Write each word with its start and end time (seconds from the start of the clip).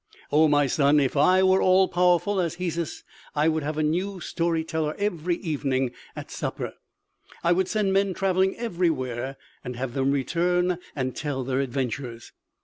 "Oh, 0.31 0.47
my 0.47 0.65
son, 0.65 0.99
if 0.99 1.15
I 1.15 1.43
were 1.43 1.61
all 1.61 1.87
powerful 1.87 2.39
as 2.41 2.55
Hesus, 2.55 3.03
I 3.35 3.47
would 3.47 3.61
have 3.61 3.77
a 3.77 3.83
new 3.83 4.19
story 4.19 4.63
teller 4.63 4.95
every 4.97 5.35
evening 5.35 5.91
at 6.15 6.31
supper." 6.31 6.73
"I 7.43 7.51
would 7.51 7.67
send 7.67 7.93
men 7.93 8.15
traveling 8.15 8.57
everywhere, 8.57 9.37
and 9.63 9.75
have 9.75 9.93
them 9.93 10.09
return 10.11 10.79
and 10.95 11.15
tell 11.15 11.43
their 11.43 11.59
adventures." 11.59 12.31